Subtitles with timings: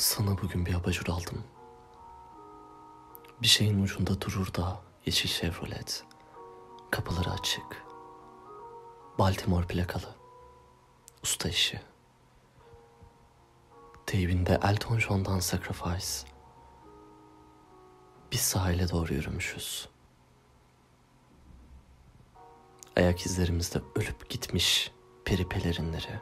[0.00, 1.44] Sana bugün bir abajur aldım.
[3.42, 6.04] Bir şeyin ucunda durur da yeşil Chevrolet.
[6.90, 7.84] Kapıları açık.
[9.18, 10.14] Baltimore plakalı.
[11.22, 11.80] Usta işi.
[14.06, 16.30] Teybinde Elton John'dan Sacrifice.
[18.32, 19.88] Biz sahile doğru yürümüşüz.
[22.96, 24.92] Ayak izlerimizde ölüp gitmiş
[25.24, 26.20] peri pelerinleri.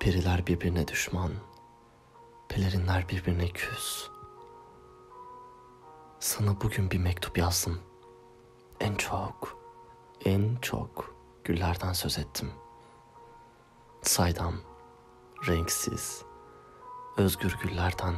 [0.00, 1.32] Periler birbirine düşman.
[2.48, 4.08] Pelerinler birbirine küs.
[6.20, 7.80] Sana bugün bir mektup yazdım.
[8.80, 9.58] En çok,
[10.24, 11.14] en çok
[11.44, 12.50] güllerden söz ettim.
[14.02, 14.54] Saydam,
[15.48, 16.24] renksiz,
[17.16, 18.14] özgür güllerden.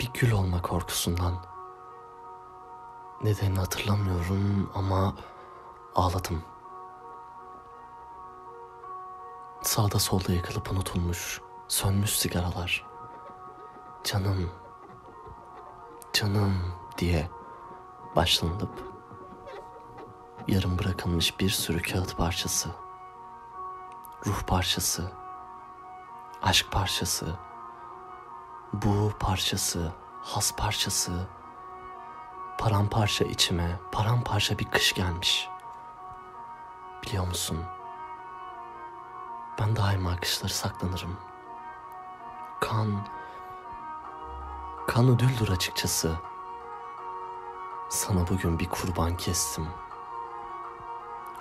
[0.00, 1.46] Bir gül olma korkusundan.
[3.22, 5.16] Nedenini hatırlamıyorum ama
[5.94, 6.42] ağladım.
[9.62, 12.86] Sağda solda yakılıp unutulmuş, sönmüş sigaralar.
[14.04, 14.50] Canım,
[16.12, 17.30] canım diye
[18.16, 18.94] başlanıp
[20.48, 22.68] yarım bırakılmış bir sürü kağıt parçası,
[24.26, 25.12] ruh parçası,
[26.42, 27.38] aşk parçası,
[28.72, 31.26] bu parçası, has parçası,
[32.58, 35.48] paramparça içime, paramparça bir kış gelmiş.
[37.02, 37.64] Biliyor musun?
[39.58, 41.16] Ben daima kışları saklanırım.
[42.64, 43.06] Kan,
[44.86, 46.16] kan ödüldür açıkçası.
[47.88, 49.68] Sana bugün bir kurban kestim.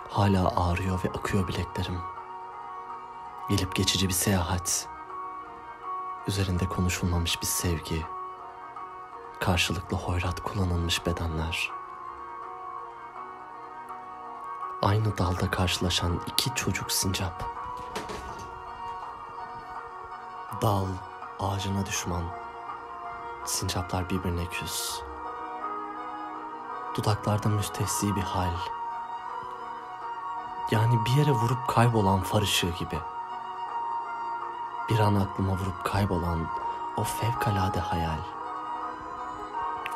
[0.09, 1.99] Hala ağrıyor ve akıyor bileklerim.
[3.49, 4.87] Gelip geçici bir seyahat.
[6.27, 8.05] Üzerinde konuşulmamış bir sevgi.
[9.39, 11.71] Karşılıklı hoyrat kullanılmış bedenler.
[14.81, 17.43] Aynı dalda karşılaşan iki çocuk sincap.
[20.61, 20.87] Dal
[21.43, 22.23] ağacına düşman.
[23.45, 25.01] Sincaplar birbirine küs.
[26.97, 28.53] Dudaklarda müstehsi bir hal.
[30.71, 32.99] Yani bir yere vurup kaybolan far ışığı gibi.
[34.89, 36.47] Bir an aklıma vurup kaybolan
[36.97, 38.19] o fevkalade hayal.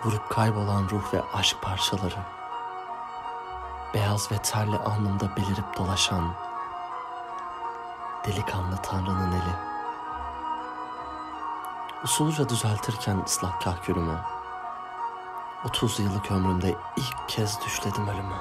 [0.06, 2.20] Vurup kaybolan ruh ve aşk parçaları.
[3.94, 6.34] Beyaz ve terli alnımda belirip dolaşan
[8.26, 9.77] delikanlı Tanrı'nın eli.
[12.04, 14.20] Usulca düzeltirken ıslak kahkülümü.
[15.66, 18.38] 30 yıllık ömrümde ilk kez düşledim ölümü.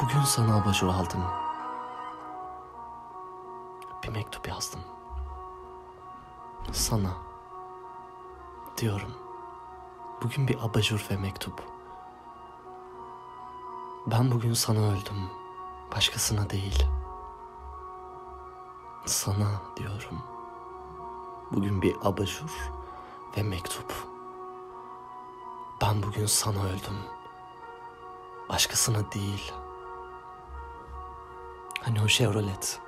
[0.00, 1.24] Bugün sana abajur aldım.
[4.02, 4.80] Bir mektup yazdım.
[6.72, 7.10] Sana.
[8.76, 9.14] Diyorum.
[10.22, 11.62] Bugün bir abajur ve mektup.
[14.06, 15.30] Ben bugün sana öldüm.
[15.96, 16.86] Başkasına değil.
[19.06, 20.35] Sana diyorum.
[21.52, 22.70] Bugün bir abajur
[23.36, 23.94] ve mektup.
[25.82, 26.98] Ben bugün sana öldüm.
[28.48, 29.52] Başkasına değil.
[31.82, 32.80] Hani o Chevrolet.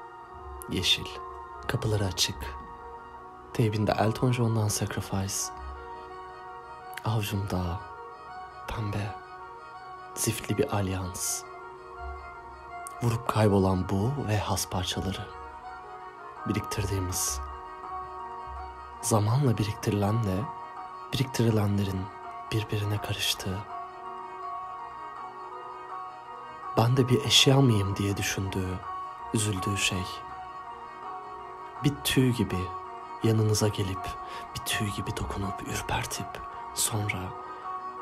[0.70, 1.06] Yeşil.
[1.66, 2.56] Kapıları açık.
[3.52, 5.52] Teybinde Elton John'dan Sacrifice.
[7.04, 7.80] Avcumda
[8.68, 9.14] pembe.
[10.14, 11.42] Ziftli bir alyans.
[13.02, 15.26] Vurup kaybolan bu ve has parçaları.
[16.48, 17.40] Biriktirdiğimiz
[19.00, 20.44] zamanla biriktirilenle
[21.12, 22.00] biriktirilenlerin
[22.52, 23.58] birbirine karıştığı.
[26.76, 28.78] Ben de bir eşya mıyım diye düşündüğü,
[29.34, 30.04] üzüldüğü şey.
[31.84, 32.58] Bir tüy gibi
[33.22, 34.04] yanınıza gelip
[34.54, 36.40] bir tüy gibi dokunup ürpertip
[36.74, 37.18] sonra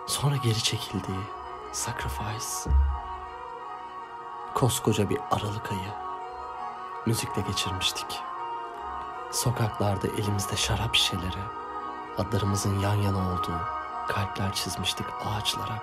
[0.07, 1.21] sonra geri çekildiği
[1.73, 2.71] sacrifice.
[4.55, 5.91] Koskoca bir Aralık ayı
[7.07, 8.23] müzikle geçirmiştik.
[9.37, 11.43] Sokaklarda elimizde şarap şişeleri,
[12.19, 13.61] adlarımızın yan yana olduğu
[14.09, 15.83] kalpler çizmiştik ağaçlara.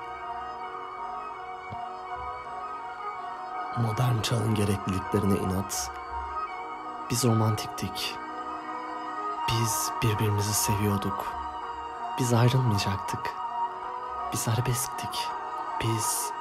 [3.78, 5.92] Modern çağın gerekliliklerine inat.
[7.10, 8.16] Biz romantiktik.
[9.50, 11.34] Biz birbirimizi seviyorduk.
[12.20, 13.36] Biz ayrılmayacaktık.
[14.34, 15.28] Biz arabesktik.
[15.84, 16.32] Biz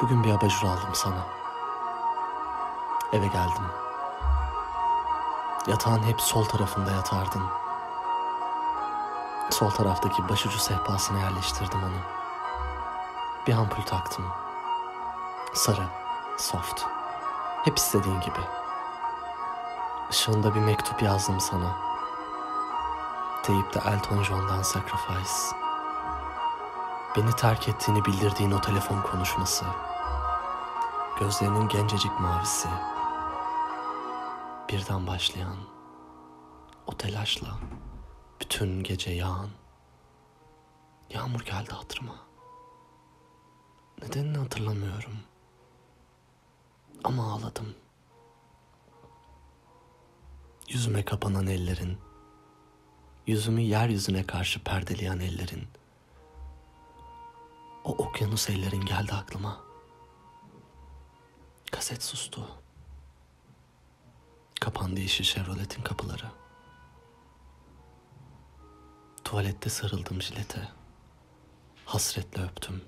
[0.02, 1.41] Bugün bir abajur aldım sana.
[3.12, 3.64] Eve geldim.
[5.66, 7.42] Yatağın hep sol tarafında yatardın.
[9.50, 12.00] Sol taraftaki başucu sehpasına yerleştirdim onu.
[13.46, 14.24] Bir ampul taktım.
[15.54, 15.86] Sarı,
[16.38, 16.82] soft.
[17.64, 18.40] Hep istediğin gibi.
[20.10, 21.76] Işığında bir mektup yazdım sana.
[23.42, 25.56] Teyipte Elton John'dan Sacrifice.
[27.16, 29.64] Beni terk ettiğini bildirdiğin o telefon konuşması.
[31.20, 32.68] Gözlerinin gencecik mavisi.
[34.72, 35.56] Birden başlayan
[36.86, 37.58] o telaşla
[38.40, 39.50] bütün gece yağan
[41.10, 42.16] yağmur geldi hatırıma.
[44.02, 45.12] Nedenini hatırlamıyorum.
[47.04, 47.74] Ama ağladım.
[50.68, 51.98] Yüzüme kapanan ellerin,
[53.26, 55.68] yüzümü yeryüzüne karşı perdeleyen ellerin,
[57.84, 59.60] o okyanus ellerin geldi aklıma.
[61.70, 62.62] Kaset sustu.
[64.74, 66.24] Kapandı işi Chevrolet'in kapıları.
[69.24, 70.68] Tuvalette sarıldım jilete.
[71.86, 72.84] Hasretle öptüm.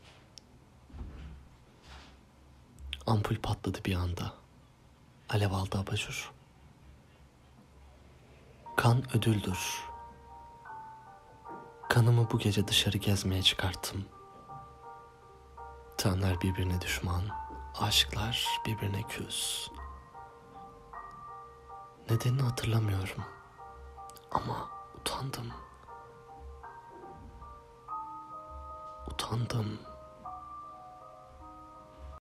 [3.07, 4.35] Ampul patladı bir anda.
[5.29, 6.33] Alev aldı abajur.
[8.77, 9.85] Kan ödüldür.
[11.89, 14.05] Kanımı bu gece dışarı gezmeye çıkarttım.
[15.99, 17.23] Tenler birbirine düşman,
[17.81, 19.69] aşklar birbirine küs.
[22.11, 23.25] Nedenini hatırlamıyorum.
[24.31, 24.69] Ama
[25.01, 25.53] utandım.
[29.11, 29.79] Utandım.